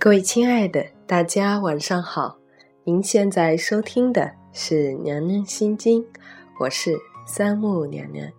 [0.00, 2.38] 各位亲爱的，大家晚上好。
[2.84, 6.00] 您现在收听的是《娘娘心经》，
[6.60, 8.30] 我是三木娘娘。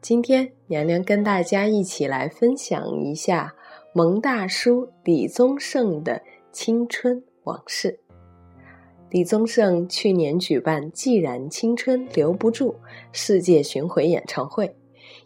[0.00, 3.52] 今天娘娘跟大家一起来分享一下
[3.92, 6.22] 蒙大叔李宗盛的
[6.52, 7.98] 青春往事。
[9.10, 12.76] 李宗盛去年举办《既然青春留不住》
[13.10, 14.76] 世界巡回演唱会，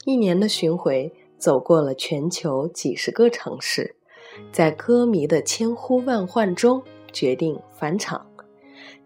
[0.06, 3.94] 一年的巡回走过了全球几十个城市。
[4.52, 8.26] 在歌迷的千呼万唤中，决定返场，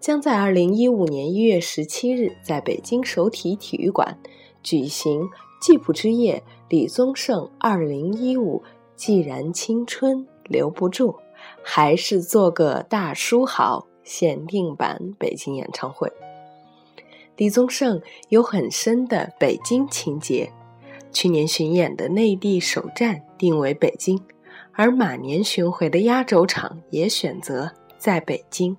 [0.01, 4.19] 将在二零一五年一月十七日在北京首体体育馆
[4.63, 5.29] 举行
[5.61, 8.63] “季谱之夜”李宗盛二零一五
[8.97, 11.17] 既然青春留不住，
[11.63, 16.11] 还是做个大叔好限定版北京演唱会。
[17.37, 20.53] 李宗盛有很深的北京情结，
[21.13, 24.21] 去年巡演的内地首站定为北京。
[24.75, 28.77] 而马年巡回的压轴场也选择在北京。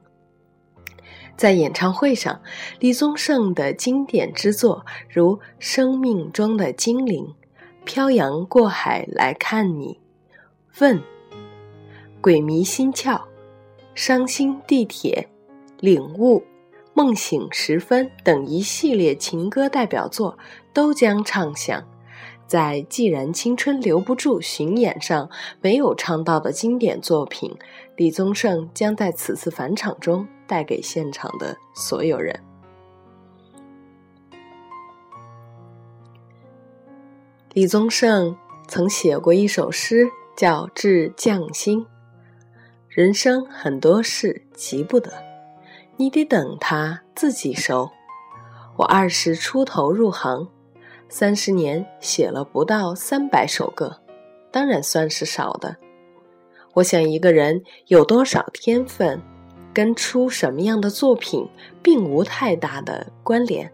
[1.36, 2.42] 在演唱会上，
[2.80, 7.26] 李宗盛的经典之作如《生命中的精灵》
[7.84, 10.00] 《漂洋过海来看你》
[10.82, 10.98] 《问》
[12.22, 13.16] 《鬼迷心窍》
[13.96, 15.28] 《伤心地铁》
[15.80, 16.40] 《领悟》
[16.94, 20.38] 《梦醒时分》等一系列情歌代表作
[20.72, 21.84] 都将唱响。
[22.54, 25.28] 在《既然青春留不住》巡演上
[25.60, 27.52] 没有唱到的经典作品，
[27.96, 32.40] 李宗盛将在此次返场中带给现场的所有人。
[37.54, 38.38] 李宗盛
[38.68, 41.80] 曾写过一首诗，叫《致匠心》
[42.88, 45.12] ：“人生很多事急不得，
[45.98, 47.90] 你得等他自己熟。
[48.78, 50.50] 我二十出头入行。”
[51.16, 53.96] 三十年写了不到三百首歌，
[54.50, 55.78] 当然算是少的。
[56.74, 59.22] 我想一个人有多少天分，
[59.72, 61.48] 跟出什么样的作品
[61.84, 63.72] 并无太大的关联。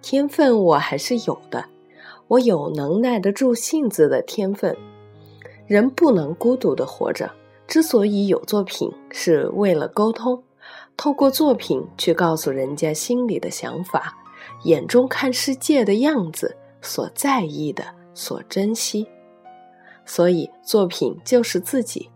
[0.00, 1.64] 天分我还是有的，
[2.28, 4.76] 我有能耐得住性子的天分。
[5.66, 7.28] 人不能孤独的活着，
[7.66, 10.40] 之所以有作品，是为了沟通，
[10.96, 14.16] 透过作品去告诉人家心里的想法，
[14.62, 16.56] 眼中看世界的样子。
[16.80, 17.84] 所在意的，
[18.14, 19.08] 所珍惜，
[20.04, 22.10] 所以作品就是自己。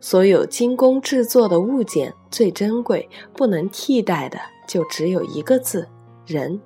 [0.00, 5.88] 所有精工制作的物件，最珍贵、不能替代的，就只有一个字：
[6.26, 6.60] 人。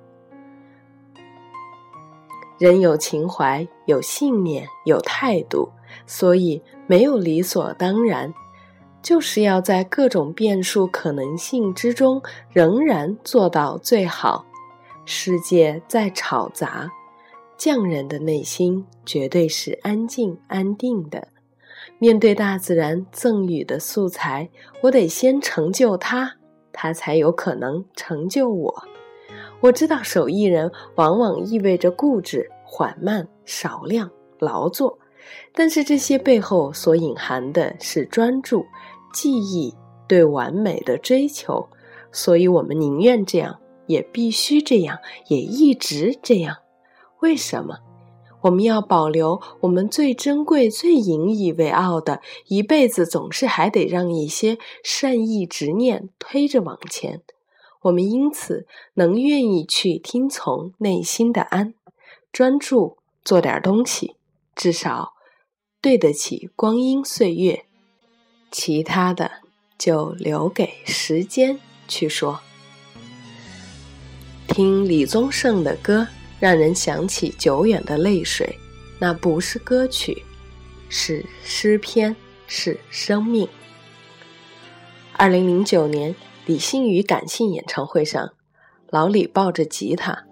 [2.57, 5.69] 人有情怀，有信念，有态度，
[6.05, 8.33] 所以没有理所当然，
[9.01, 12.21] 就是要在各种变数可能性之中，
[12.51, 14.45] 仍然做到最好。
[15.05, 16.91] 世界再吵杂。
[17.59, 21.27] 匠人的内心绝对是安静安定的。
[21.99, 24.49] 面对大自然赠予的素材，
[24.81, 26.37] 我得先成就它，
[26.71, 28.73] 它才有可能成就我。
[29.59, 34.09] 我知道手艺人往往意味着固执、缓慢、少量、
[34.39, 34.97] 劳作，
[35.53, 38.65] 但是这些背后所隐含的是专注、
[39.13, 39.75] 记忆、
[40.07, 41.67] 对完美的追求。
[42.13, 44.97] 所以我们宁愿这样，也必须这样，
[45.27, 46.55] 也一直这样。
[47.21, 47.79] 为什么
[48.41, 52.21] 我们要保留我们最珍贵、最引以为傲的？
[52.47, 57.21] 一辈子总是还得让一些善意执念推着往前。
[57.81, 61.73] 我们因此能愿意去听从内心的安，
[62.31, 64.15] 专注做点东西，
[64.55, 65.13] 至少
[65.81, 67.65] 对得起光阴岁月。
[68.51, 69.31] 其他的
[69.77, 72.39] 就留给时间去说。
[74.47, 76.07] 听李宗盛的歌。
[76.39, 78.57] 让人想起久远的泪水，
[78.97, 80.23] 那不是歌曲，
[80.87, 82.15] 是诗篇，
[82.47, 83.47] 是生命。
[85.17, 88.31] 二零零九年李星宇感性演唱会上，
[88.89, 90.25] 老李抱着吉他，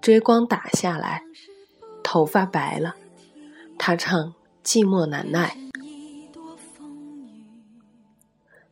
[0.00, 1.22] 追光打下来，
[2.02, 2.96] 头发白了，
[3.78, 4.20] 他唱
[4.64, 5.56] 《寂寞难耐》，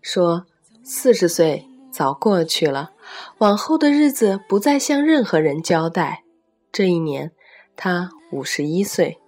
[0.02, 0.44] 说
[0.82, 2.90] 四十岁早过去了，
[3.38, 6.24] 往后的日子不再向任何人交代。
[6.72, 7.32] 这一年，
[7.76, 9.18] 他五十一岁。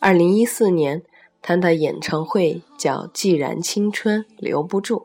[0.00, 1.02] 二零一四年，
[1.40, 4.96] 他的演唱会叫《既然青春留不住》，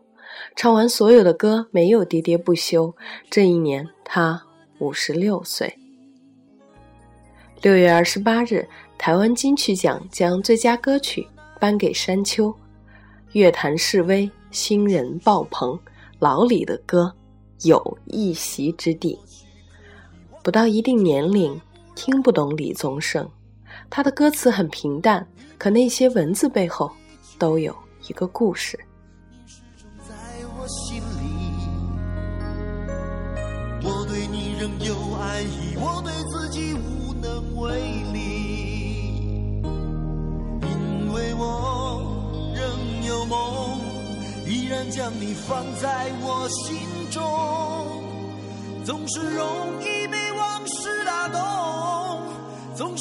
[0.55, 2.95] 唱完所有的歌，没有喋喋不休。
[3.29, 4.43] 这一年，他
[4.79, 5.77] 五十六岁。
[7.61, 8.67] 六月二十八日，
[8.97, 11.27] 台湾金曲奖将最佳歌曲
[11.59, 12.53] 颁给山丘，
[13.31, 15.79] 乐坛示威，新人爆棚，
[16.19, 17.13] 老李的歌
[17.61, 19.17] 有一席之地。
[20.43, 21.59] 不到一定年龄
[21.95, 23.27] 听不懂李宗盛。
[23.89, 25.25] 他的歌词很平淡
[25.57, 26.91] 可那些文字背后
[27.39, 27.73] 都有
[28.09, 28.77] 一个故事。
[29.47, 30.13] 始终在
[30.57, 31.01] 我心里
[33.83, 37.79] 我对你仍有爱意我对自己无能为
[38.11, 39.61] 力。
[40.61, 42.03] 因为我
[42.53, 43.79] 仍有梦
[44.45, 46.77] 依然将你放在我心
[47.09, 47.21] 中
[48.83, 49.47] 总是容
[49.81, 50.02] 易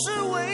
[0.02, 0.51] 是为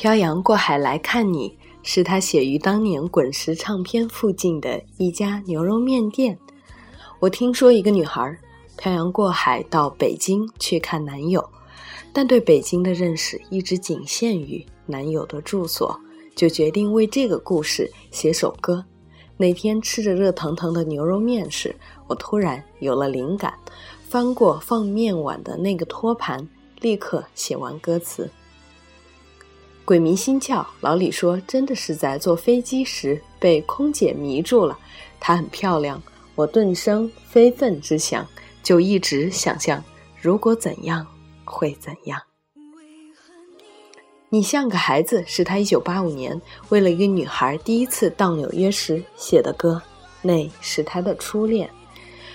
[0.00, 6.38] 漂洋过海来看你，是他写于当年滚石唱片附近的一家牛肉面店。
[7.18, 8.34] 我听说一个女孩
[8.78, 11.46] 漂洋过海到北京去看男友，
[12.14, 15.94] 但对北京的认识一直仅限于男友的住所，
[16.34, 18.82] 就决定为这个故事写首歌。
[19.36, 21.76] 那天吃着热腾腾的牛肉面时，
[22.06, 23.52] 我突然有了灵感，
[24.08, 26.48] 翻过放面碗的那个托盘，
[26.80, 28.30] 立刻写完歌词。
[29.90, 34.78] 鬼迷心窍，老李说真的是在坐飞机时被空姐迷住了，
[35.18, 36.00] 她很漂亮，
[36.36, 38.24] 我顿生非分之想，
[38.62, 39.82] 就一直想象
[40.20, 41.04] 如果怎样
[41.44, 42.22] 会怎样。
[44.28, 49.82] 你像个孩子是他一九八五年为了一个女孩第一次到纽约时写的歌，
[50.22, 51.68] 那是他的初恋。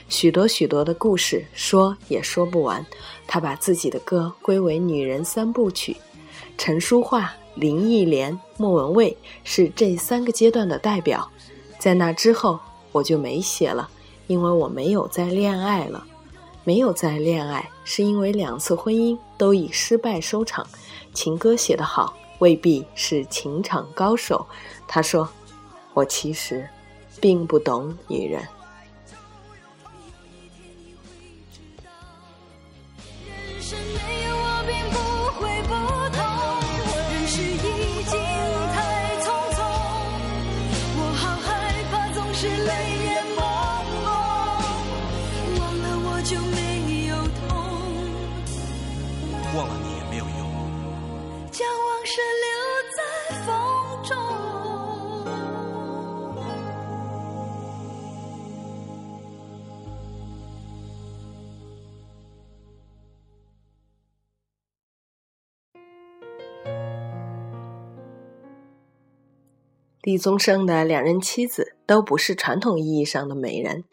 [0.09, 2.85] 许多许多的故事说也说不完，
[3.25, 5.95] 他把自己的歌归为女人三部曲。
[6.57, 11.29] 陈淑桦、林忆莲、莫文蔚是这三个阶段的代表。
[11.79, 12.59] 在那之后，
[12.91, 13.89] 我就没写了，
[14.27, 16.05] 因为我没有再恋爱了。
[16.63, 20.65] 没有再恋爱，是因为两次婚姻都以失败收场。
[21.13, 24.45] 情歌写得好，未必是情场高手。
[24.87, 25.29] 他说
[25.93, 26.67] ：“我其实
[27.21, 28.43] 并不懂女人。”
[70.05, 73.85] 李宗盛的两任妻子都不是传统意义上的美人，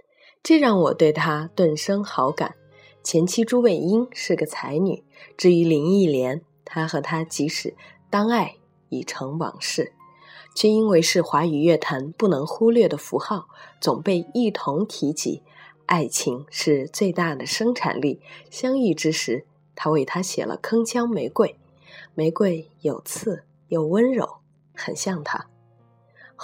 [0.43, 2.55] 这让我对他顿生好感。
[3.03, 5.03] 前妻朱卫英是个才女，
[5.39, 7.75] 至于林忆莲，她和他即使
[8.11, 8.57] 当爱
[8.91, 9.95] 已成往事，
[10.55, 13.49] 却因为是华语乐坛不能忽略的符号，
[13.81, 15.43] 总被一同提及。
[15.87, 18.21] 爱情是最大的生产力。
[18.51, 21.49] 相遇之时，他为她写了《铿锵玫瑰》，
[22.15, 24.41] 玫瑰有刺又温柔，
[24.75, 25.47] 很像他。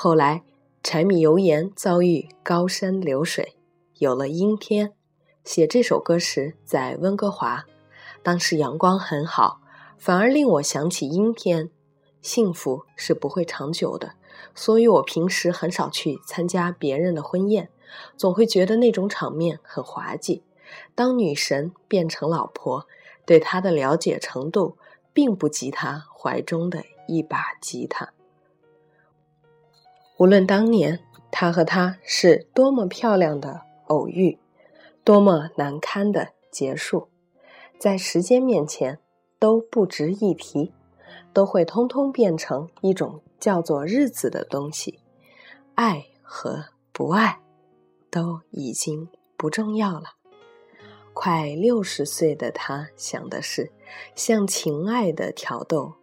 [0.00, 0.44] 后来，
[0.84, 3.56] 柴米油盐遭遇高山流水，
[3.94, 4.92] 有了阴天。
[5.42, 7.64] 写这首歌时在温哥华，
[8.22, 9.60] 当时阳光很好，
[9.98, 11.70] 反而令我想起阴天。
[12.22, 14.12] 幸福是不会长久的，
[14.54, 17.68] 所以我平时很少去参加别人的婚宴，
[18.16, 20.44] 总会觉得那种场面很滑稽。
[20.94, 22.86] 当女神变成老婆，
[23.26, 24.78] 对她的了解程度，
[25.12, 28.12] 并不及她怀中的一把吉他。
[30.18, 34.38] 无论当年他和她是多么漂亮的偶遇，
[35.04, 37.08] 多么难堪的结束，
[37.78, 38.98] 在时间面前
[39.38, 40.72] 都不值一提，
[41.32, 44.98] 都会通通变成一种叫做日子的东西。
[45.74, 47.38] 爱和不爱
[48.10, 50.14] 都已经不重要了。
[51.14, 53.70] 快六十岁的他想的是，
[54.16, 55.94] 像情爱的挑逗，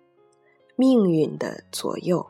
[0.78, 2.26] 命运的左右。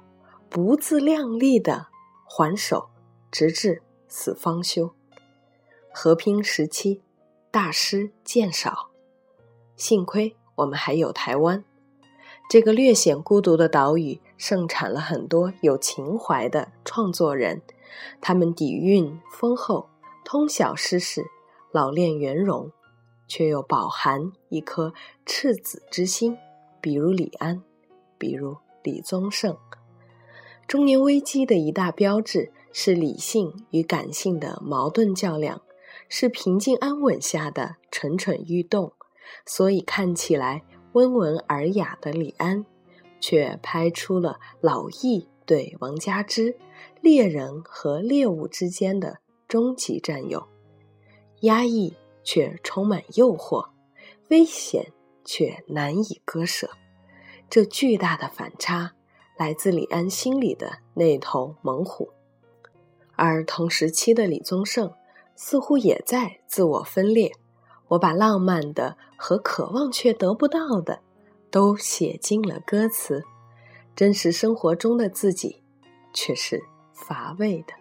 [0.50, 1.88] 不自量力的
[2.24, 2.90] 还手，
[3.32, 4.94] 直至死方休。
[5.94, 7.02] 和平时期，
[7.52, 8.90] 大师渐少，
[9.76, 11.64] 幸亏我们还有台湾。
[12.50, 17.62] 这个略显孤独的岛屿盛产了很多有情怀的创作人，
[18.22, 19.90] 他们底蕴丰厚，
[20.24, 21.26] 通晓世事，
[21.72, 22.72] 老练圆融，
[23.28, 24.94] 却又饱含一颗
[25.26, 26.38] 赤子之心。
[26.80, 27.64] 比如李安，
[28.20, 29.58] 比如李宗盛。
[30.68, 35.62] 中年危机的一大标志是理性与感性的矛盾较量，
[36.10, 38.94] 是平静安稳下的蠢蠢欲动。
[39.46, 42.66] 所以看起来温文尔雅的李安，
[43.20, 46.58] 却拍出了老易对王佳芝
[47.02, 50.48] 猎人和猎物之间的终极占有，
[51.42, 53.70] 压抑却充满诱惑，
[54.30, 54.92] 危险
[55.24, 56.70] 却难以割舍。
[57.50, 58.95] 这巨大的反差
[59.38, 62.10] 来自李安心里的那头猛虎，
[63.16, 64.94] 而同时期的李宗盛
[65.36, 67.34] 似乎也在自我分裂。
[67.90, 71.02] 我把浪漫的和渴望却得不到的，
[71.52, 73.24] 都写进了歌词。
[73.96, 75.62] 真实生活中的自己，
[76.14, 77.74] 却是乏味的。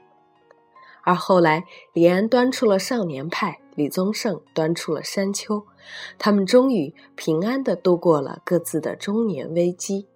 [1.02, 5.66] 而后来，李安端出了少年派，李宗盛端出了山丘，
[6.18, 10.06] 他们终于平安的度过了各自的中年危机。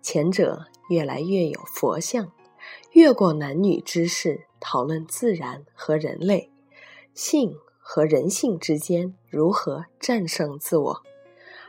[0.00, 2.32] 前者越来越有佛像，
[2.92, 6.50] 越过男女之事，讨论自然和人类
[7.14, 7.56] 性。
[7.90, 11.02] 和人性之间如何战胜自我，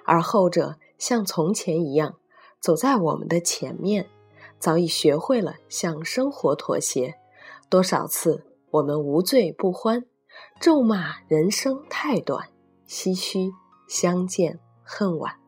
[0.03, 2.17] 而后者像从前一样
[2.59, 4.09] 走在我们的前面，
[4.59, 7.15] 早已学会了向生活妥协。
[7.69, 10.03] 多少次我们无醉不欢，
[10.59, 12.49] 咒骂人生太短，
[12.85, 13.53] 唏嘘
[13.88, 15.38] 相见恨晚。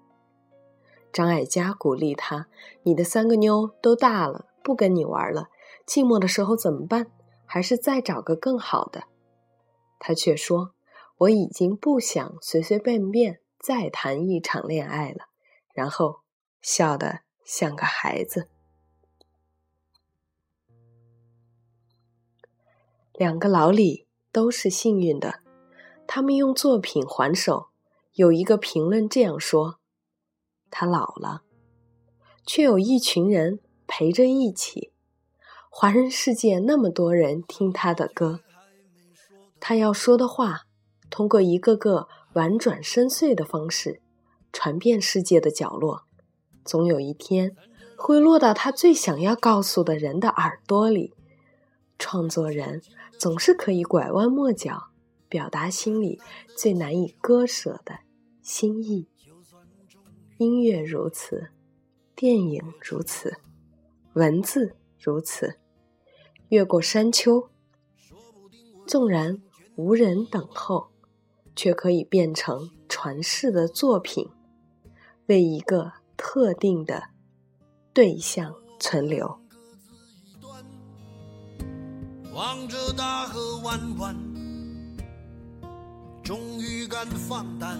[1.11, 2.47] 张艾嘉鼓励他
[2.83, 5.49] ：“你的三个妞都大了，不跟你玩了，
[5.85, 7.07] 寂寞的时候怎么办？
[7.45, 9.03] 还是再找个更好的。”
[9.99, 10.73] 他却说
[11.19, 15.25] ：“我已经不想随随便便再谈一场恋爱了。”
[15.73, 16.21] 然后
[16.61, 18.47] 笑得像个孩子。
[23.13, 25.41] 两个老李都是幸运的，
[26.07, 27.67] 他们用作品还手。
[28.13, 29.79] 有一个评论这样说
[30.71, 31.43] ：“他老了，
[32.45, 34.91] 却有一群人陪着一起。
[35.69, 38.39] 华人世界那么多人听他的歌。”
[39.59, 40.61] 他要说的话，
[41.11, 44.01] 通过一个个婉转深邃的方式，
[44.51, 46.03] 传遍世界的角落，
[46.65, 47.55] 总有一天
[47.95, 51.13] 会落到他最想要告诉的人的耳朵里。
[51.99, 52.81] 创作人
[53.19, 54.89] 总是可以拐弯抹角，
[55.29, 56.19] 表达心里
[56.57, 57.99] 最难以割舍的
[58.41, 59.07] 心意。
[60.41, 61.49] 音乐如此，
[62.15, 63.37] 电影如此，
[64.13, 65.59] 文字如此。
[66.49, 67.47] 越过山丘，
[68.87, 69.39] 纵然。
[69.75, 70.89] 无人等候，
[71.55, 74.27] 却可以变成传世的作品，
[75.27, 77.09] 为一个特定的
[77.93, 79.39] 对象存留。
[82.33, 84.15] 望着大河弯弯，
[86.23, 87.79] 终于敢放胆，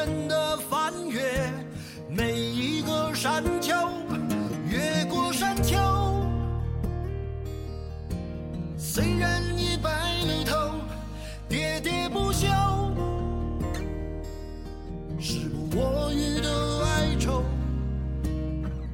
[0.00, 1.20] 倦的翻越
[2.08, 3.74] 每一个山丘，
[4.66, 5.76] 越过山丘。
[8.78, 10.56] 虽然已白了头，
[11.50, 12.46] 喋喋不休，
[15.20, 16.48] 时不我予的
[16.86, 17.44] 哀愁，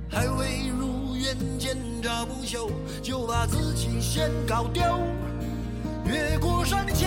[0.08, 2.68] 还未如愿见着不朽，
[3.00, 4.82] 就把自己先搞丢。
[6.04, 7.06] 越过山丘，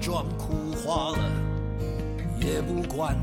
[0.00, 1.18] 妆哭花了
[2.40, 3.14] 也不管。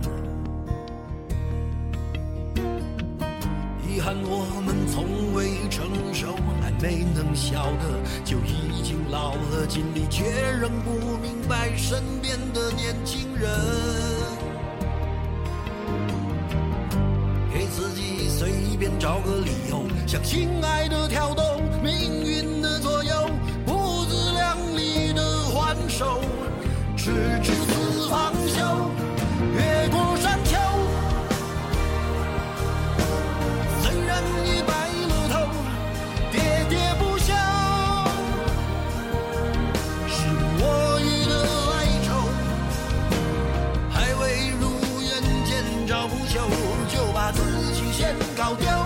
[3.90, 10.24] 遗憾我们从未成熟，还没能晓得就已经老了，尽力却
[10.62, 13.50] 仍不明白身边的年轻人。
[17.52, 21.44] 给自己随便找个理由，向心爱的跳动，
[21.82, 22.57] 命运。
[48.08, 48.77] Tình